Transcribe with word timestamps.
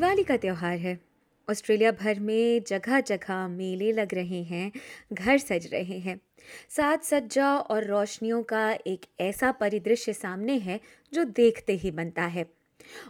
दिवाली 0.00 0.22
का 0.22 0.36
त्यौहार 0.36 0.78
है। 0.78 1.00
ऑस्ट्रेलिया 1.50 1.90
भर 1.92 2.20
में 2.20 2.62
जगह 2.68 3.00
जगह 3.00 3.48
मेले 3.48 3.92
लग 3.92 4.14
रहे 4.14 4.42
हैं, 4.42 4.72
घर 5.12 5.38
सज 5.38 5.68
रहे 5.72 5.98
हैं। 5.98 6.20
साज 6.68 7.00
सज्जा 7.00 7.56
और 7.56 7.84
रोशनियों 7.84 8.42
का 8.42 8.72
एक 8.86 9.00
ऐसा 9.20 9.52
परिदृश्य 9.52 10.12
सामने 10.12 10.58
है 10.58 10.80
जो 11.12 11.24
देखते 11.24 11.72
ही 11.72 11.90
बनता 11.90 12.22
है। 12.22 12.46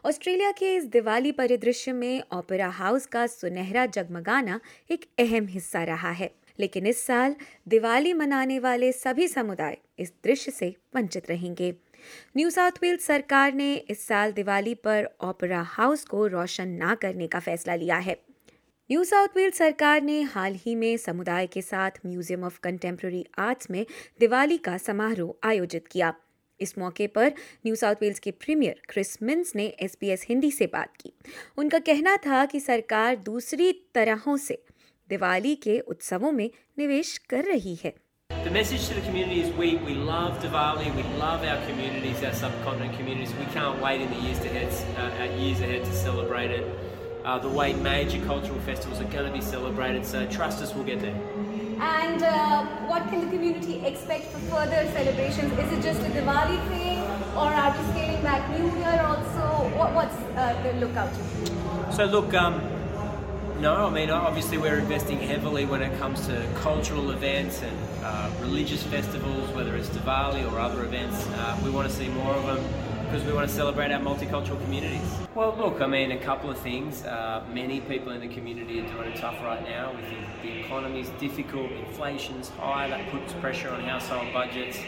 ऑस्ट्रेलिया 0.05 0.50
के 0.50 0.74
इस 0.77 0.84
दिवाली 0.84 1.32
परिदृश्य 1.32 1.92
में 1.92 2.23
ओपेरा 2.32 2.68
हाउस 2.68 3.07
का 3.07 3.27
सुनहरा 3.27 3.86
जगमगाना 3.86 4.61
एक 4.91 5.04
अहम 5.18 5.46
हिस्सा 5.46 5.84
रहा 5.84 6.11
है। 6.11 6.30
लेकिन 6.61 6.86
इस 6.86 7.04
साल 7.06 7.34
दिवाली 7.68 8.12
मनाने 8.12 8.58
वाले 8.58 8.92
सभी 8.92 9.28
समुदाय 9.28 9.77
इस 9.98 10.12
दृश्य 10.24 10.51
से 10.51 10.74
वंचित 10.96 11.30
रहेंगे। 11.30 11.74
न्यू 12.37 12.51
साउथ 12.51 12.82
वेल्स 12.82 13.05
सरकार 13.05 13.52
ने 13.52 13.74
इस 13.74 14.06
साल 14.06 14.32
दिवाली 14.32 14.74
पर 14.74 15.09
ओपेरा 15.23 15.60
हाउस 15.68 16.04
को 16.04 16.27
रोशन 16.27 16.68
ना 16.68 16.95
करने 16.95 17.27
का 17.27 17.41
फैसला 17.41 17.74
लिया 17.74 17.96
है। 17.98 18.16
न्यू 18.91 19.04
साउथ 19.04 19.37
वेल्स 19.37 19.59
सरकार 19.59 20.02
ने 20.02 20.20
हाल 20.23 20.54
ही 20.54 20.74
में 20.74 20.96
समुदाय 20.96 21.46
के 21.46 21.62
साथ 21.62 21.91
म्यूज़ियम 22.06 22.45
ऑफ़ 22.45 22.59
कंटेम्प्रेरी 22.60 23.24
आर्ट्स 23.38 23.70
में 23.70 23.84
दिवाली 24.20 24.59
का 24.59 24.77
समारोह 24.79 25.48
आयोजित 25.48 25.87
किया। 25.87 26.15
इस 26.60 26.77
मौके 26.79 27.06
पर 27.06 27.32
न्यू 27.66 27.74
साउथ 27.74 28.02
वेल्स 28.02 28.18
के 28.18 28.30
प्रीमियर 28.30 28.80
क्रिस 28.88 29.23
मिन्स 29.23 29.54
ने 29.56 29.66
एसबीएस 29.80 30.27
हिंदी 30.29 30.51
से 30.51 30.66
बात 30.66 30.96
की। 30.96 31.12
उनका 31.59 31.79
कहना 31.79 32.16
था 32.16 32.45
कि 32.46 32.60
सरकार 32.60 33.16
दूसरी 33.16 33.73
तरहों 33.95 34.37
से 34.37 34.62
दिवाली 35.09 35.55
के 35.67 35.80
उत्सवों 35.80 36.31
में 36.31 36.49
निवेश 36.80 37.17
कर 37.30 37.44
रही 37.54 37.77
है 37.84 37.94
The 38.44 38.52
message 38.52 38.88
to 38.90 38.95
the 38.95 39.02
community 39.02 39.41
is 39.41 39.49
we, 39.59 39.76
we 39.85 39.94
love 39.94 40.40
Diwali, 40.41 40.90
we 40.96 41.04
love 41.21 41.43
our 41.43 41.60
communities, 41.68 42.24
our 42.24 42.34
subcontinent 42.34 42.98
communities. 42.98 43.34
We 43.40 43.46
can't 43.55 43.82
wait 43.82 44.01
in 44.01 44.12
the 44.12 44.21
years 44.26 44.40
ahead, 44.40 44.70
uh, 45.04 45.24
years 45.43 45.62
ahead 45.68 45.84
to 45.85 45.93
celebrate 45.93 46.51
it 46.51 46.65
uh, 47.26 47.40
the 47.40 47.49
way 47.49 47.74
major 47.74 48.24
cultural 48.26 48.60
festivals 48.60 49.01
are 49.01 49.05
going 49.05 49.26
to 49.26 49.34
be 49.34 49.41
celebrated. 49.41 50.05
So 50.05 50.26
trust 50.27 50.62
us, 50.62 50.74
we'll 50.74 50.84
get 50.84 51.01
there. 51.01 51.18
And 51.79 52.24
uh, 52.24 52.65
what 52.88 53.10
can 53.10 53.20
the 53.26 53.32
community 53.32 53.85
expect 53.85 54.26
for 54.27 54.40
further 54.40 54.88
celebrations? 54.93 55.51
Is 55.60 55.71
it 55.74 55.82
just 55.82 55.99
a 56.01 56.10
Diwali 56.12 56.60
thing, 56.70 57.01
or 57.35 57.49
are 57.62 57.71
we 57.76 57.84
scaling 57.91 58.21
back 58.21 58.48
New 58.57 58.70
Year 58.77 59.01
also? 59.01 59.76
What, 59.76 59.93
what's 59.93 60.15
uh, 60.15 60.62
the 60.63 60.74
lookout? 60.79 61.12
So 61.93 62.05
look, 62.05 62.34
um, 62.34 62.62
no, 63.61 63.87
I 63.87 63.91
mean 63.91 64.11
obviously 64.11 64.56
we're 64.56 64.78
investing 64.78 65.19
heavily 65.19 65.66
when 65.66 65.83
it 65.83 65.97
comes 65.99 66.27
to 66.27 66.49
cultural 66.56 67.11
events 67.11 67.62
and 67.62 67.77
uh, 68.03 68.31
religious 68.41 68.83
festivals, 68.84 69.50
whether 69.50 69.77
it's 69.77 69.91
Diwali 69.91 70.50
or 70.50 70.59
other 70.59 70.83
events. 70.84 71.27
Uh, 71.28 71.61
we 71.62 71.71
want 71.71 71.88
to 71.88 71.94
see 71.94 72.09
more 72.09 72.33
of 72.33 72.47
them 72.47 72.65
because 73.05 73.22
we 73.27 73.33
want 73.33 73.49
to 73.49 73.55
celebrate 73.55 73.93
our 73.93 74.00
multicultural 74.00 74.62
communities. 74.62 75.03
Well, 75.34 75.55
look, 75.59 75.83
I 75.83 75.87
mean, 75.87 76.12
a 76.12 76.19
couple 76.19 76.49
of 76.49 76.59
things. 76.59 77.05
Uh, 77.05 77.44
many 77.53 77.81
people 77.81 78.12
in 78.12 78.21
the 78.21 78.33
community 78.33 78.81
are 78.81 78.88
doing 78.88 79.12
it 79.12 79.16
tough 79.16 79.43
right 79.43 79.62
now. 79.69 79.93
We 79.94 80.03
think 80.03 80.27
the 80.43 80.61
economy's 80.61 81.09
difficult, 81.21 81.71
inflation's 81.72 82.49
high, 82.50 82.88
that 82.88 83.11
puts 83.11 83.33
pressure 83.34 83.71
on 83.71 83.83
household 83.83 84.33
budgets. 84.33 84.78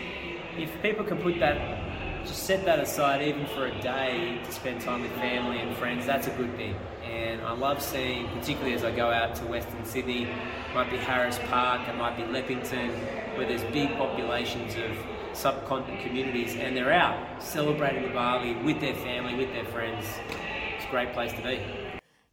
If 0.56 0.70
people 0.82 1.04
can 1.04 1.18
put 1.18 1.40
that 1.40 1.81
just 2.26 2.44
set 2.44 2.64
that 2.64 2.78
aside 2.78 3.22
even 3.22 3.46
for 3.46 3.66
a 3.66 3.82
day 3.82 4.40
to 4.44 4.52
spend 4.52 4.80
time 4.80 5.02
with 5.02 5.12
family 5.12 5.58
and 5.58 5.76
friends 5.76 6.06
that's 6.06 6.26
a 6.26 6.30
good 6.30 6.54
thing. 6.56 6.74
And 7.04 7.42
i 7.42 7.52
love 7.52 7.82
seeing 7.82 8.28
particularly 8.28 8.74
as 8.74 8.84
i 8.84 8.90
go 8.90 9.10
out 9.10 9.34
to 9.36 9.46
western 9.46 9.84
sydney 9.84 10.28
might 10.74 10.90
be 10.90 10.96
harris 10.96 11.38
park 11.48 11.86
it 11.88 11.96
might 11.96 12.16
be 12.16 12.22
leppington 12.22 12.90
where 13.36 13.46
there's 13.46 13.64
big 13.72 13.90
populations 13.96 14.74
of 14.76 14.96
subcontinent 15.34 16.02
communities 16.02 16.54
and 16.56 16.76
they're 16.76 16.92
out 16.92 17.42
celebrating 17.42 18.10
Diwali 18.10 18.62
with 18.64 18.80
their 18.80 18.94
family 18.94 19.34
with 19.34 19.52
their 19.52 19.64
friends. 19.64 20.04
It's 20.76 20.84
a 20.84 20.90
great 20.90 21.12
place 21.12 21.32
to 21.32 21.42
be 21.42 21.81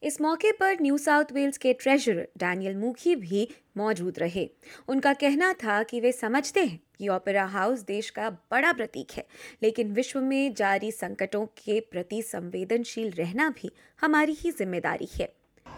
इस 0.04 0.20
मौके 0.22 0.52
पर 0.52 0.78
New 0.82 0.98
South 0.98 1.32
Wales 1.34 1.58
के 1.58 1.74
treasurer 1.74 2.28
Daniel 2.38 2.76
Mookhey 2.76 3.16
भी 3.16 3.48
मौजूद 3.78 4.20
रहे। 4.20 4.50
उनका 4.88 5.14
कहना 5.14 5.52
था 5.54 5.82
कि 5.84 6.00
वे 6.00 6.12
समझते 6.12 6.64
हैं 6.66 6.80
कि 6.98 7.08
ओपेरा 7.10 7.46
हाउस 7.46 7.82
देश 7.82 8.10
का 8.10 8.30
बड़ा 8.52 8.72
प्रतीक 8.74 9.12
है, 9.12 9.26
लेकिन 9.64 9.94
विश्व 9.94 10.22
में 10.22 10.54
जारी 10.54 10.92
संकटों 10.92 11.46
के 11.58 11.80
प्रति 11.82 12.22
संवेदनशील 12.22 13.12
रहना 13.12 13.50
भी 13.50 13.72
हमारी 14.00 14.34
ही 14.34 14.52
ज़िम्मेदारी 14.52 15.10
है। 15.14 15.32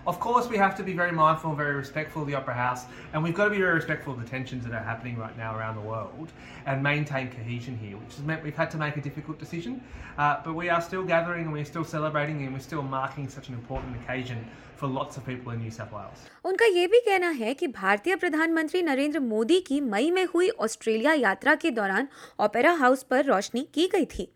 Of 0.07 0.21
course, 0.21 0.49
we 0.49 0.57
have 0.57 0.77
to 0.77 0.85
be 0.85 0.93
very 0.93 1.11
mindful 1.11 1.51
and 1.51 1.59
very 1.59 1.75
respectful 1.75 2.23
of 2.23 2.29
the 2.29 2.37
Opera 2.37 2.55
House, 2.55 2.85
and 3.13 3.25
we've 3.25 3.35
got 3.35 3.47
to 3.47 3.51
be 3.51 3.59
very 3.59 3.75
respectful 3.75 4.13
of 4.13 4.21
the 4.21 4.29
tensions 4.29 4.63
that 4.65 4.73
are 4.73 4.85
happening 4.85 5.17
right 5.19 5.37
now 5.37 5.57
around 5.59 5.75
the 5.75 5.81
world 5.81 6.31
and 6.65 6.81
maintain 6.81 7.29
cohesion 7.29 7.77
here, 7.77 7.97
which 7.97 8.15
has 8.15 8.25
meant 8.25 8.45
we've 8.45 8.55
had 8.55 8.71
to 8.71 8.79
make 8.79 8.97
a 8.97 9.01
difficult 9.01 9.41
decision. 9.41 9.83
Uh, 10.17 10.37
but 10.45 10.55
we 10.55 10.69
are 10.69 10.81
still 10.81 11.03
gathering 11.03 11.43
and 11.47 11.53
we're 11.53 11.65
still 11.65 11.83
celebrating 11.85 12.41
and 12.45 12.53
we're 12.55 12.61
still 12.61 12.83
marking 12.83 13.29
such 13.29 13.49
an 13.49 13.55
important 13.55 13.97
occasion 13.97 14.47
for 14.77 14.87
lots 14.87 15.17
of 15.17 15.27
people 15.27 15.51
in 15.51 15.59
New 15.59 15.73
South 15.73 15.91
Wales. 15.91 16.29
उनका 16.45 16.67
ये 16.67 16.87
भी 16.87 17.01
कहना 17.07 17.31
है 17.43 17.55
कि 17.55 17.67
भारतीय 17.83 18.17
प्रधानमंत्री 18.17 18.83
नरेंद्र 18.83 19.21
मोदी 19.21 19.61
की 19.67 19.81
मई 19.81 20.11
में 20.11 20.27
हुई 20.35 20.51
ऑस्ट्रेलिया 20.69 21.13
यात्रा 21.13 21.55
के 21.65 21.71
दौरान 21.81 22.09
ओपेरा 22.47 22.73
हाउस 22.85 23.03
पर 23.11 23.25
रोशनी 23.25 23.67
की 23.75 23.89
गई 23.95 24.05
थी 24.15 24.29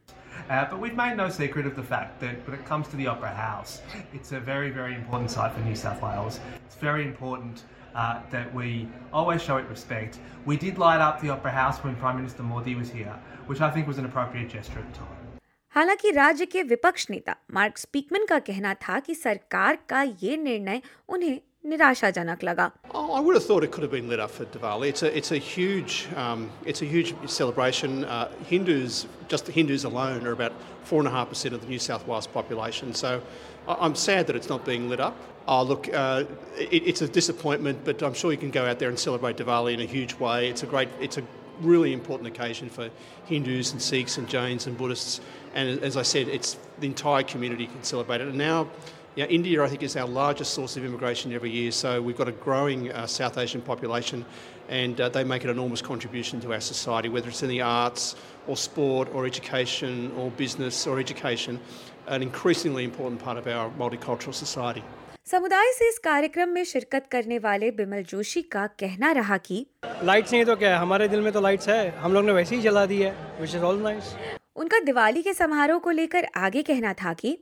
Uh, 0.48 0.64
but 0.70 0.80
we've 0.80 0.96
made 0.96 1.16
no 1.16 1.28
secret 1.28 1.66
of 1.66 1.76
the 1.76 1.82
fact 1.82 2.20
that 2.20 2.46
when 2.46 2.58
it 2.58 2.64
comes 2.66 2.88
to 2.88 2.96
the 2.96 3.06
Opera 3.06 3.30
House, 3.30 3.82
it's 4.12 4.32
a 4.32 4.40
very, 4.40 4.70
very 4.70 4.94
important 4.94 5.30
site 5.30 5.52
for 5.52 5.60
New 5.60 5.76
South 5.76 6.02
Wales. 6.02 6.40
It's 6.66 6.76
very 6.76 7.04
important 7.04 7.64
uh, 7.94 8.20
that 8.30 8.52
we 8.54 8.88
always 9.12 9.42
show 9.42 9.56
it 9.58 9.68
respect. 9.68 10.18
We 10.46 10.56
did 10.56 10.78
light 10.78 11.00
up 11.00 11.20
the 11.20 11.30
Opera 11.30 11.52
House 11.52 11.78
when 11.84 11.96
Prime 11.96 12.16
Minister 12.16 12.42
Modi 12.42 12.74
was 12.74 12.90
here, 12.90 13.14
which 13.46 13.60
I 13.60 13.70
think 13.70 13.86
was 13.86 13.98
an 13.98 14.04
appropriate 14.04 14.48
gesture 14.48 14.78
at 14.78 14.92
the 14.92 14.98
time. 14.98 15.16
हालांकि 15.74 16.10
राज्य 16.10 16.46
के 16.46 16.62
विपक्ष 16.62 17.06
नेता 17.10 17.34
mark 17.54 17.76
स्पीकमन 17.78 18.24
का 18.28 18.38
कहना 18.46 18.72
था 18.82 18.98
कि 19.00 19.14
सरकार 19.14 19.78
का 19.88 20.02
ये 20.22 20.36
निर्णय 20.36 20.80
उन्हें 21.08 21.40
निराशाजनक 21.66 22.44
लगा 22.44 22.70
Oh, 22.94 23.12
I 23.12 23.20
would 23.20 23.34
have 23.34 23.44
thought 23.44 23.64
it 23.64 23.70
could 23.70 23.82
have 23.82 23.90
been 23.92 24.08
lit 24.08 24.18
up 24.18 24.30
for 24.30 24.44
Diwali. 24.46 24.88
It's 24.88 25.02
a, 25.02 25.16
it's 25.16 25.30
a 25.30 25.36
huge, 25.38 26.08
um, 26.16 26.50
it's 26.64 26.82
a 26.82 26.86
huge 26.86 27.14
celebration. 27.30 28.04
Uh, 28.04 28.30
Hindus, 28.46 29.06
just 29.28 29.46
the 29.46 29.52
Hindus 29.52 29.84
alone, 29.84 30.26
are 30.26 30.32
about 30.32 30.52
four 30.84 30.98
and 31.00 31.06
a 31.08 31.10
half 31.10 31.28
percent 31.28 31.54
of 31.54 31.60
the 31.60 31.68
New 31.68 31.78
South 31.78 32.06
Wales 32.06 32.26
population. 32.26 32.94
So 32.94 33.22
I- 33.68 33.76
I'm 33.80 33.94
sad 33.94 34.26
that 34.28 34.36
it's 34.36 34.48
not 34.48 34.64
being 34.64 34.88
lit 34.88 35.00
up. 35.00 35.16
Oh, 35.46 35.62
look, 35.62 35.92
uh, 35.92 36.24
it, 36.58 36.82
it's 36.86 37.02
a 37.02 37.08
disappointment, 37.08 37.84
but 37.84 38.02
I'm 38.02 38.14
sure 38.14 38.32
you 38.32 38.38
can 38.38 38.50
go 38.50 38.64
out 38.66 38.78
there 38.78 38.88
and 38.88 38.98
celebrate 38.98 39.36
Diwali 39.36 39.74
in 39.74 39.80
a 39.80 39.90
huge 39.96 40.14
way. 40.14 40.48
It's 40.48 40.62
a 40.62 40.66
great, 40.66 40.88
it's 41.00 41.18
a 41.18 41.24
really 41.60 41.92
important 41.92 42.26
occasion 42.28 42.70
for 42.70 42.88
Hindus 43.26 43.72
and 43.72 43.82
Sikhs 43.82 44.16
and 44.18 44.28
Jains 44.28 44.66
and 44.66 44.78
Buddhists. 44.78 45.20
And 45.54 45.78
as 45.82 45.96
I 45.96 46.02
said, 46.02 46.28
it's 46.28 46.56
the 46.78 46.86
entire 46.86 47.22
community 47.22 47.66
can 47.66 47.84
celebrate 47.84 48.22
it. 48.22 48.28
And 48.28 48.38
now. 48.38 48.66
Yeah, 49.15 49.27
India, 49.27 49.63
I 49.63 49.69
think, 49.69 49.81
is 49.81 49.95
our 49.95 50.09
largest 50.09 50.53
source 50.53 50.75
of 50.75 50.83
immigration 50.83 51.31
every 51.31 51.49
year. 51.49 51.71
So 51.71 52.01
we've 52.01 52.17
got 52.17 52.27
a 52.27 52.33
growing 52.33 52.91
uh, 52.91 53.07
South 53.07 53.37
Asian 53.37 53.61
population, 53.61 54.25
and 54.67 54.99
uh, 54.99 55.07
they 55.07 55.23
make 55.23 55.45
an 55.45 55.51
enormous 55.51 55.81
contribution 55.81 56.41
to 56.41 56.51
our 56.51 56.59
society, 56.59 57.07
whether 57.07 57.29
it's 57.29 57.41
in 57.41 57.47
the 57.47 57.61
arts 57.61 58.17
or 58.45 58.57
sport 58.57 59.07
or 59.13 59.25
education 59.25 60.11
or 60.17 60.31
business 60.31 60.85
or 60.85 60.99
education, 60.99 61.61
an 62.07 62.21
increasingly 62.23 62.83
important 62.83 63.23
part 63.23 63.37
of 63.37 63.47
our 63.47 63.69
multicultural 63.79 64.33
society. 64.33 64.83
समुदाय 65.25 65.71
से 65.73 65.87
इस 65.89 65.97
कार्यक्रम 66.03 66.49
में 66.49 66.63
शिरकत 66.63 67.07
करने 67.11 67.37
वाले 67.45 67.69
बिमल 67.77 68.03
जोशी 68.09 68.41
का 68.55 68.65
कहना 68.79 69.11
रहा 69.11 69.37
कि 69.47 69.65
लाइट्स 70.03 70.33
नहीं 70.33 70.45
तो 70.45 70.55
क्या 70.55 70.73
है 70.73 70.79
हमारे 70.79 71.07
दिल 71.07 71.21
में 71.21 71.31
तो 71.33 71.41
लाइट्स 71.41 71.69
है 71.69 71.89
हम 71.99 72.13
लोग 72.13 72.25
ने 72.25 72.31
वैसे 72.33 72.55
ही 72.55 72.61
जला 72.61 72.85
दी 72.85 73.01
है 73.01 73.11
विच 73.39 73.55
इज़ 73.55 73.63
ऑल 73.63 73.79
नाइस 73.83 74.13
उनका 74.55 74.79
दिवाली 74.85 75.21
के 75.23 75.33
समारोह 75.33 75.79
को 75.79 75.91
लेकर 75.91 76.27
आगे 76.37 76.63
कहना 76.63 76.93
था 77.01 77.13
कि 77.13 77.37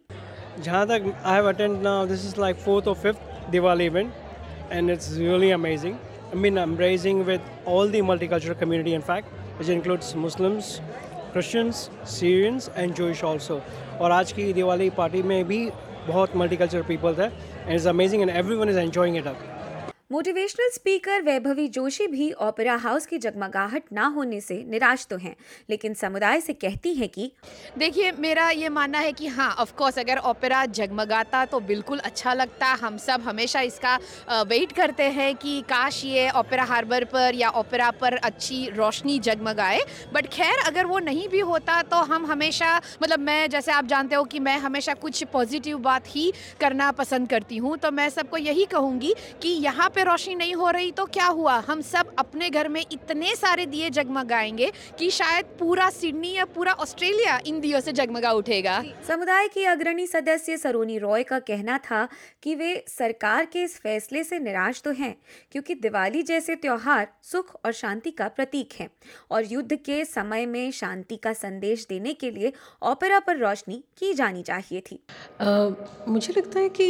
जहाँ 0.61 0.87
तक 0.87 1.15
I 1.25 1.35
have 1.35 1.49
attend 1.49 1.81
now 1.83 2.07
this 2.07 2.27
is 2.27 2.41
like 2.41 2.57
fourth 2.67 2.89
और 2.89 2.95
fifth 3.03 3.51
Diwali 3.51 3.87
event 3.87 4.13
and 4.73 4.91
it's 4.91 5.17
really 5.17 5.51
amazing 5.51 5.97
I 6.31 6.35
mean, 6.35 6.59
I'm 6.59 6.77
raising 6.77 7.25
with 7.25 7.41
all 7.65 7.89
the 7.89 8.01
multicultural 8.03 8.59
community, 8.59 8.93
in 8.93 9.01
fact, 9.01 9.29
which 9.59 9.71
includes 9.71 10.15
Muslims, 10.15 10.83
Christians, 11.33 11.89
Syrians, 12.05 12.69
and 12.77 12.95
Jewish 12.95 13.23
also. 13.23 13.61
और 14.01 14.13
आज 14.13 14.33
की 14.33 14.53
Diwali 14.53 14.89
party 14.99 15.23
में 15.23 15.45
भी 15.45 15.59
बहुत 16.07 16.37
multicultural 16.37 16.83
people 16.89 17.15
थे 17.15 17.25
and 17.25 17.75
is 17.75 17.89
amazing 17.89 18.23
and 18.23 18.31
everyone 18.31 18.69
is 18.69 18.77
enjoying 18.79 19.17
it 19.17 19.27
up 19.27 19.41
motivational 20.14 20.70
speaker 20.70 21.22
Vaibhavi 21.22 21.68
Joshi 21.68 22.06
भी 22.08 22.30
opera 22.42 22.76
house 22.76 23.06
की 23.06 23.18
जगमगाहट 23.18 23.84
ना 23.94 24.06
होने 24.08 24.40
से 24.42 24.56
निराश 24.70 25.06
तो 25.10 25.18
हैं, 25.18 25.36
लेकिन 25.70 25.94
समुदाय 25.94 26.42
से 26.42 26.54
कहती 26.56 26.94
हैं 26.96 27.08
कि 27.10 27.32
देखिए, 27.78 28.12
मेरा 28.14 28.50
ये 28.52 28.70
मानना 28.70 29.00
है 29.00 29.12
कि 29.12 29.28
हाँ 29.28 29.50
ऑफकोर्स 29.60 29.98
अगर 30.00 30.18
ओपेरा 30.24 30.66
जगमगाता 30.72 31.44
तो 31.46 31.60
बिल्कुल 31.62 32.00
अच्छा 32.02 32.34
लगता। 32.34 32.68
हम 32.82 32.98
सब 32.98 33.22
हमेशा 33.22 33.62
इसका 33.62 33.96
वेट 34.44 34.72
करते 34.72 35.04
हैं 35.12 35.34
कि 35.36 35.60
काश 35.70 36.04
ये 36.06 36.30
ओपेरा 36.36 36.64
हार्बर 36.64 37.04
पर 37.06 37.36
या 37.36 37.50
ओपेरा 37.56 37.90
पर 37.94 38.16
अच्छी 38.16 38.70
रोशनी 38.70 39.18
जगमगाए। 39.22 39.80
बट 40.14 40.28
खैर, 40.28 40.56
अगर 40.66 40.86
वो 40.86 41.00
नहीं 41.00 41.28
भी 41.30 41.40
होता 41.42 41.82
तो 41.84 42.04
हम 42.04 42.26
हमेशा 42.26 42.76
मतलब 43.04 43.20
मैं, 43.22 43.50
जैसे 43.50 43.72
आप 43.72 43.86
जानते 43.88 44.16
हो 44.16 44.24
कि 44.26 44.40
मैं 44.42 44.58
हमेशा 44.60 44.94
कुछ 44.96 45.24
पॉजिटिव 45.34 45.78
बात 45.82 46.16
ही 46.16 46.32
करना 46.62 46.92
पसंद 46.94 47.30
करती 47.30 47.58
हूँ 47.58 47.76
तो 47.78 47.92
मैं 47.94 48.10
सबको 48.12 48.38
यही 48.40 48.66
कहूँगी 48.68 49.14
कि 49.42 49.50
यहाँ 49.50 49.90
पे 49.90 50.02
में 50.04 50.12
रोशनी 50.12 50.36
नहीं 50.36 50.54
हो 50.54 50.70
रही 50.70 50.92
तो 50.92 51.06
क्या 51.08 51.26
हुआ? 51.28 51.54
हम 51.68 51.82
सब 51.82 52.14
अपने 52.20 52.50
घर 52.50 52.68
में 52.70 52.82
इतने 52.82 53.36
सारे 53.36 53.66
दिए 53.66 53.90
जगमगाएँगे 53.90 54.72
कि 55.00 55.10
शायद 55.10 55.46
पूरा 55.60 55.90
सिडनी 55.90 56.32
या 56.34 56.46
पूरा 56.46 56.72
ऑस्ट्रेलिया 56.74 57.40
इन 57.46 57.60
दियों 57.60 57.80
से 57.80 57.92
जगमगा 57.92 58.32
उठेगा। 58.32 58.82
समुदाय 59.08 59.48
की 59.48 59.64
अग्रणी 59.66 60.08
सदस्य 60.08 60.58
सरोनी 60.58 60.98
रॉय 60.98 61.24
का 61.24 61.40
कहना 61.42 61.78
था 61.78 62.08
कि 62.44 62.56
वे 62.56 62.74
सरकार 62.88 63.46
के 63.46 63.64
इस 63.64 63.78
फैसले 63.80 64.24
से 64.24 64.40
निराश 64.40 64.82
तो 64.82 64.92
हैं 64.92 65.16
क्योंकि 65.52 65.76
दिवाली 65.76 66.24
जैसे 66.24 66.56
त्योहार 66.56 67.08
सुख 67.24 67.54
और 67.66 67.72
शांति 67.72 68.12
का 68.12 68.28
प्रतीक 68.28 68.74
है 68.80 68.90
और 69.32 69.52
युद्ध 69.52 69.76
के 69.76 70.04
समय 70.06 70.46
में 70.46 70.72
शांति 70.72 71.16
का 71.16 71.34
संदेश 71.34 71.86
देने 71.90 72.14
के 72.14 72.32
लिए 72.32 72.54
ओपेरा 72.84 73.20
पर 73.20 73.38
रोशनी 73.38 73.84
की 73.98 74.14
जानी 74.14 74.44
चाहिए 74.44 74.82
थी। 74.82 75.00
आ, 75.42 75.70
मुझे 76.08 76.34
लगता 76.38 76.60
है 76.60 76.70
कि 76.70 76.84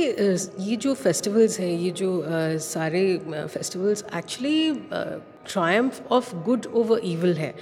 ये 0.63 0.75
जो 0.75 0.93
फेस्टिवल्स 0.93 1.59
हैं 1.59 1.71
ये 1.71 1.89
जो 1.91 2.19
आ, 2.21 2.57
सारे 2.63 3.02
festivals 3.27 4.03
actually 4.15 4.71
triumph 5.47 6.11
of 6.11 6.35
good 6.45 6.65
over 6.73 7.01
evil 7.05 7.33
है। 7.33 7.53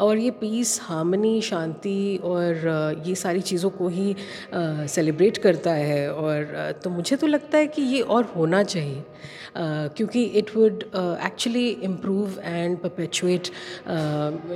और 0.00 0.18
ये 0.18 0.30
पीस 0.40 0.78
हार्मनी 0.82 1.40
शांति 1.42 2.20
और 2.24 3.02
ये 3.06 3.14
सारी 3.14 3.40
चीज़ों 3.42 3.70
को 3.70 3.88
ही 3.88 4.14
सेलिब्रेट 4.54 5.38
करता 5.38 5.72
है। 5.72 6.12
और 6.12 6.72
तो 6.84 6.90
मुझे 6.90 7.16
तो 7.16 7.26
लगता 7.26 7.58
है 7.58 7.66
कि 7.66 7.82
ये 7.82 8.00
और 8.00 8.32
होना 8.36 8.62
चाहिए 8.64 9.04
Uh, 9.50 9.56
क्योंकि 9.96 10.22
it 10.38 10.50
would 10.56 10.82
actually 11.26 11.68
improve 11.84 12.38
and 12.40 12.76
perpetuate 12.78 13.50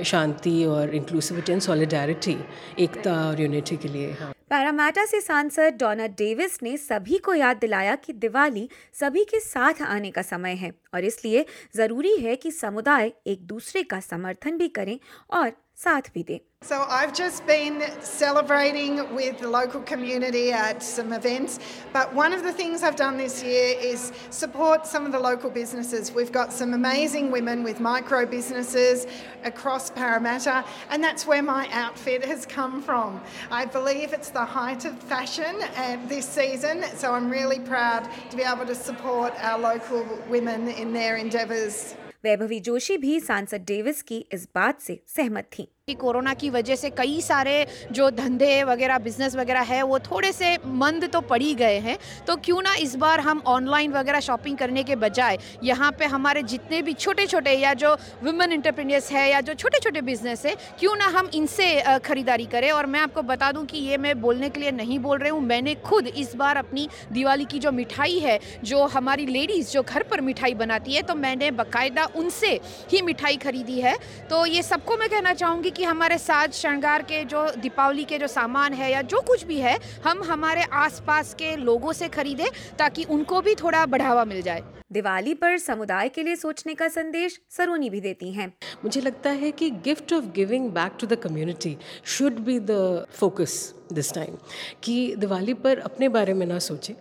shanti 0.05 0.65
और 0.65 0.95
इंक्लूसिविटी 0.95 1.51
एंड 1.51 1.61
सॉलिडारिटी 1.61 2.37
एकता 2.79 3.15
और 3.27 3.41
यूनिटी 3.41 3.77
के 3.77 3.87
लिए 3.87 4.11
हाँ। 4.21 4.34
पैरामाटा 4.49 5.05
से 5.05 5.19
सांसद 5.21 5.77
डोना 5.79 6.07
डेविस 6.07 6.61
ने 6.63 6.75
सभी 6.77 7.17
को 7.17 7.33
याद 7.33 7.57
दिलाया 7.57 7.95
कि 7.95 8.13
दिवाली 8.13 8.69
सभी 8.93 9.23
के 9.23 9.39
साथ 9.39 9.81
आने 9.81 10.11
का 10.11 10.21
समय 10.21 10.53
है 10.53 10.71
और 10.93 11.03
इसलिए 11.03 11.45
ज़रूरी 11.75 12.15
है 12.17 12.35
कि 12.35 12.51
समुदाय 12.51 13.11
एक 13.27 13.45
दूसरे 13.47 13.83
का 13.83 13.99
समर्थन 13.99 14.57
भी 14.57 14.67
करें 14.67 14.99
और 15.29 15.51
साथ 15.75 16.01
भी 16.13 16.23
दें। 16.23 16.39
So 16.64 16.84
I've 16.90 17.14
just 17.14 17.46
been 17.46 17.82
celebrating 18.02 19.14
with 19.14 19.38
the 19.38 19.48
local 19.48 19.80
community 19.80 20.52
at 20.52 20.82
some 20.82 21.14
events, 21.14 21.58
but 21.90 22.14
one 22.14 22.34
of 22.34 22.42
the 22.42 22.52
things 22.52 22.82
I've 22.82 22.96
done 22.96 23.16
this 23.16 23.42
year 23.42 23.74
is 23.80 24.12
support 24.28 24.86
some 24.86 25.06
of 25.06 25.12
the 25.12 25.18
local 25.18 25.48
businesses. 25.48 26.12
We've 26.12 26.30
got 26.30 26.52
some 26.52 26.74
amazing 26.74 27.30
women 27.30 27.64
with 27.64 27.80
micro 27.80 28.26
businesses 28.26 29.06
across 29.42 29.88
Parramatta, 29.88 30.62
and 30.90 31.02
that's 31.02 31.26
where 31.26 31.42
my 31.42 31.66
outfit 31.72 32.22
has 32.26 32.44
come 32.44 32.82
from. 32.82 33.22
I 33.50 33.64
believe 33.64 34.12
it's 34.12 34.28
the 34.28 34.44
height 34.44 34.84
of 34.84 34.98
fashion 34.98 35.60
this 36.08 36.28
season, 36.28 36.84
so 36.94 37.14
I'm 37.14 37.30
really 37.30 37.60
proud 37.60 38.06
to 38.30 38.36
be 38.36 38.42
able 38.42 38.66
to 38.66 38.74
support 38.74 39.32
our 39.42 39.58
local 39.58 40.04
women 40.28 40.68
in 40.68 40.92
their 40.92 41.16
endeavours. 41.16 41.94
Vaibhavi 42.24 42.58
Joshi 42.60 42.96
भी 42.98 43.18
सांसद 43.20 43.64
Davis 43.66 44.02
की 44.08 44.18
इस 44.32 44.46
बात 44.54 44.80
से 44.80 45.00
सहमत 45.08 45.48
थी 45.52 45.66
कि 45.87 45.93
corona 45.93 46.33
की 46.33 46.49
वजह 46.49 46.75
से 46.75 46.89
कई 46.89 47.19
सारे 47.21 47.65
जो 47.93 48.09
धंधे 48.11 48.63
वगैरह 48.63 48.97
बिज़नेस 48.99 49.35
वगैरह 49.35 49.61
है, 49.61 49.81
वो 49.83 49.97
थोड़े 49.99 50.31
से 50.31 50.47
मंद 50.67 51.07
तो 51.13 51.19
पड़ी 51.21 51.53
गए 51.55 51.77
हैं। 51.79 51.97
तो 52.27 52.35
क्यों 52.37 52.61
ना 52.61 52.73
इस 52.75 52.95
बार 52.95 53.19
हम 53.19 53.41
ऑनलाइन 53.47 53.91
वगैरह 53.93 54.19
शॉपिंग 54.19 54.57
करने 54.57 54.83
के 54.83 54.95
बजाय, 54.95 55.37
यहाँ 55.63 55.91
पे 55.99 56.05
हमारे 56.05 56.43
जितने 56.43 56.81
भी 56.81 56.93
छोटे 56.95 57.25
छोटे 57.27 57.51
या 57.53 57.73
जो 57.75 57.93
वुमेन 58.23 58.51
इंटरप्रीनियर्स 58.53 59.11
है 59.11 59.29
या 59.31 59.41
जो 59.41 59.53
छोटे 59.55 59.79
छोटे 59.79 60.01
बिज़नेस 60.01 60.45
है, 60.45 60.55
क्यों 60.79 60.95
ना 60.95 61.07
हम 61.09 61.29
इनसे 61.33 61.99
ख़रीदारी 62.05 62.45
करें? 62.47 62.69
और 62.71 62.85
मैं 62.85 62.99
आपको 62.99 63.21
बता 63.23 63.51
दूँ 63.51 63.65
कि 63.65 63.77
ये 63.79 63.97
मैं 63.97 64.19
बोलने 64.21 64.49
के 64.49 64.59
लिए 64.59 64.71
नहीं 64.71 64.99
बोल 64.99 65.17
रही 65.17 65.29
हूँ, 65.29 65.41
मैंने 65.43 65.75
खुद 65.85 66.07
इस 66.07 66.35
बार 66.35 66.57
अपनी 66.57 66.87
दिवाली 67.11 67.45
की 67.45 67.59
जो 67.59 67.71
मिठाई 67.73 68.17
है, 68.19 68.39
जो 68.63 68.83
हमारी 68.87 69.25
लेडीज़ 69.27 69.71
जो 69.73 69.83
घर 69.83 70.03
पर 70.03 70.21
मिठाई 70.23 70.53
बनाती 70.55 70.93
है 70.93 71.01
तो 71.03 71.15
मैंने 71.17 71.51
बाकायदा 71.53 72.09
उनसे 72.15 72.59
ही 72.91 73.01
मिठाई 73.03 73.37
खरीदी 73.37 73.79
है। 73.81 73.95
तो 74.29 74.45
ये 74.47 74.63
सबको 74.63 74.97
मैं 74.97 75.09
कहना 75.09 75.33
चाहूँगी 75.35 75.73
कि 75.75 75.83
हमारे 75.83 76.17
साज 76.17 76.53
श्रृंगार 76.53 77.01
के 77.01 77.23
जो 77.25 77.45
दीपावली 77.57 78.03
के 78.03 78.17
जो 78.17 78.27
सामान 78.27 78.73
है 78.73 78.91
या 78.91 79.01
जो 79.03 79.21
कुछ 79.21 79.43
भी 79.45 79.59
है 79.59 79.77
हम 80.05 80.23
हमारे 80.23 80.63
आसपास 80.73 81.33
के 81.33 81.55
लोगों 81.55 81.93
से 81.93 82.07
खरीदें 82.09 82.47
ताकि 82.79 83.03
उनको 83.09 83.41
भी 83.41 83.55
थोड़ा 83.55 83.85
बढ़ावा 83.85 84.25
मिल 84.25 84.41
जाए। 84.41 84.63
दिवाली 84.91 85.33
पर 85.33 85.57
समुदाय 85.57 86.09
के 86.09 86.23
लिए 86.23 86.35
सोचने 86.35 86.73
का 86.73 86.87
संदेश 86.87 87.39
सरोनी 87.49 87.89
भी 87.89 88.01
देती 88.01 88.31
हैं। 88.31 88.51
मुझे 88.83 89.01
लगता 89.01 89.29
है 89.29 89.51
कि 89.51 89.69
gift 89.85 90.13
of 90.13 90.25
giving 90.35 90.69
back 90.71 90.97
to 90.99 91.07
the 91.07 91.15
community 91.15 91.77
should 92.05 92.39
be 92.39 92.59
the 92.59 93.05
focus. 93.11 93.73
This 93.93 94.13
time 94.13 94.35
कि 94.83 95.15
दिवाली 95.15 95.53
पर 95.53 95.79
अपने 95.79 96.09
बारे 96.09 96.33
में 96.33 96.45
ना 96.45 96.59
सोचें। 96.59 96.93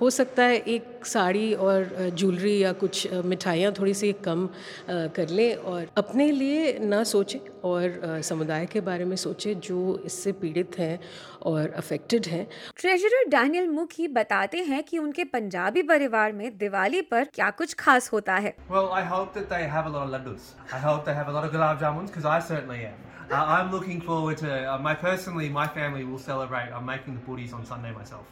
हो 0.00 0.10
सकता 0.10 0.44
है 0.44 0.56
एक 0.56 1.06
साड़ी 1.06 1.52
और 1.54 2.10
ज्वेलरी 2.14 2.62
या 2.62 2.72
कुछ 2.72 3.12
मिठाइयाँ 3.12 3.72
थोड़ी 3.72 3.94
सी 3.94 4.12
कम 4.12 4.48
कर 4.90 5.28
लें 5.28 5.54
और 5.54 5.86
अपने 5.96 6.30
लिए 6.32 6.78
ना 6.78 7.02
सोचें 7.04 7.38
और 7.64 8.20
समुदाय 8.22 8.66
के 8.66 8.80
बारे 8.80 9.04
में 9.04 9.16
सोचें 9.16 9.60
जो 9.60 10.02
इससे 10.06 10.32
पीड़ित 10.32 10.78
हैं 10.78 10.98
और 11.46 11.70
अफेक्टेड 11.76 12.26
हैं 12.32 12.46
ट्रेजरर 12.80 13.28
डैनियल 13.30 13.68
मुखी 13.68 14.08
बताते 14.18 14.62
हैं 14.64 14.82
कि 14.88 14.98
उनके 14.98 15.24
पंजाबी 15.36 15.82
परिवार 15.92 16.32
में 16.40 16.56
दिवाली 16.58 17.00
पर 17.12 17.24
क्या 17.34 17.50
कुछ 17.62 17.74
खास 17.84 18.12
होता 18.12 18.36
है 18.46 18.54
Well, 18.74 18.92
I 18.98 19.02
hope 19.12 19.32
that 19.38 19.48
they 19.54 19.62
have 19.76 19.88
a 19.92 19.94
lot 19.96 20.06
of 20.06 20.12
laddus. 20.16 20.52
I 20.78 20.82
hope 20.88 21.08
they 21.10 21.16
have 21.20 21.32
a 21.32 21.38
lot 21.38 21.48
of 21.48 21.56
gulab 21.56 21.80
jamuns 21.86 22.12
because 22.12 22.28
I 22.34 22.38
certainly 22.50 22.84
am. 22.90 23.00
Uh, 23.30 23.42
I'm 23.56 23.70
looking 23.72 24.00
forward 24.00 24.38
to 24.38 24.52
uh, 24.52 24.78
my 24.78 24.94
personally, 24.94 25.48
my 25.48 25.66
family 25.66 26.04
will 26.04 26.18
celebrate. 26.18 26.72
I'm 26.78 26.86
making 26.92 27.14
the 27.18 27.24
puddings 27.28 27.52
on 27.58 27.64
Sunday 27.64 27.92
myself. 27.92 28.26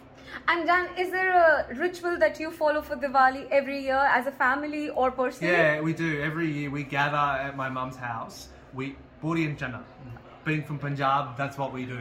And 0.47 0.67
Dan, 0.67 0.89
is 0.99 1.11
there 1.11 1.31
a 1.33 1.75
ritual 1.75 2.19
that 2.19 2.39
you 2.39 2.51
follow 2.51 2.83
for 2.83 2.97
Diwali 2.97 3.47
every 3.51 3.79
year 3.83 4.03
as 4.19 4.27
a 4.27 4.33
family 4.43 4.89
or 4.91 5.11
personally? 5.11 5.53
Yeah, 5.53 5.81
we 5.81 5.93
do. 5.93 6.11
Every 6.23 6.51
year 6.51 6.71
we 6.71 6.85
gather 6.85 7.25
at 7.47 7.57
my 7.57 7.69
mum's 7.69 7.97
house. 7.97 8.49
We 8.75 8.95
Buri 9.23 9.47
and 9.47 9.59
Jannah. 9.59 9.85
Being 10.45 10.63
from 10.63 10.79
Punjab, 10.79 11.37
that's 11.37 11.59
what 11.59 11.73
we 11.73 11.85
do. 11.85 11.99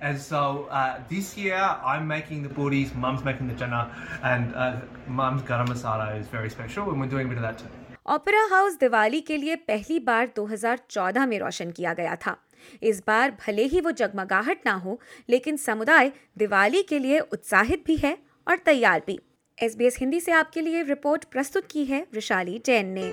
And 0.00 0.18
so 0.18 0.68
uh, 0.70 1.00
this 1.08 1.36
year 1.36 1.56
I'm 1.56 2.06
making 2.06 2.42
the 2.42 2.48
booties, 2.48 2.94
mum's 2.94 3.24
making 3.24 3.48
the 3.48 3.54
Jannah, 3.54 3.90
and 4.22 4.54
uh, 4.54 4.76
mum's 5.08 5.42
garam 5.42 5.68
masala 5.68 6.18
is 6.20 6.28
very 6.28 6.48
special, 6.48 6.90
and 6.90 7.00
we're 7.00 7.08
doing 7.08 7.26
a 7.26 7.28
bit 7.28 7.38
of 7.38 7.42
that 7.42 7.58
too. 7.58 7.72
Opera 8.10 8.42
house 8.50 8.78
Diwali 8.78 9.20
के 9.20 9.36
लिए 9.36 9.56
पहली 9.70 9.98
बार 10.06 10.30
2014 10.38 11.26
में 11.28 11.38
रोशन 11.38 11.70
किया 11.70 11.92
गया 11.94 12.14
था 12.26 12.36
इस 12.82 13.02
बार 13.06 13.30
भले 13.46 13.64
ही 13.74 13.80
वो 13.80 13.90
जगमगाहट 14.00 14.66
ना 14.66 14.72
हो 14.84 14.98
लेकिन 15.30 15.56
समुदाय 15.56 16.12
दिवाली 16.38 16.82
के 16.88 16.98
लिए 16.98 17.20
उत्साहित 17.20 17.84
भी 17.86 17.96
है 17.96 18.16
और 18.48 18.56
तैयार 18.66 19.02
भी 19.06 19.18
एसबीएस 19.58 19.98
हिंदी 20.00 20.20
से 20.20 20.32
आपके 20.32 20.60
लिए 20.60 20.82
रिपोर्ट 20.82 21.24
प्रस्तुत 21.32 21.66
की 21.70 21.84
है 21.84 22.06
विशाली 22.14 22.60
जैन 22.66 22.92
ने 22.98 23.10